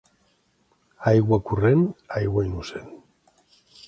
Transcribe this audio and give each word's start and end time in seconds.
Aigua 1.11 1.37
corrent, 1.49 1.83
aigua 2.21 2.45
innocent. 2.47 2.89